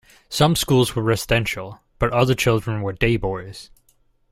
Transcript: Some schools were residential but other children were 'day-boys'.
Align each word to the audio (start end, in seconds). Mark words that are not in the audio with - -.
Some 0.29 0.55
schools 0.55 0.95
were 0.95 1.03
residential 1.03 1.79
but 1.99 2.11
other 2.11 2.33
children 2.33 2.81
were 2.81 2.91
'day-boys'. 2.91 3.69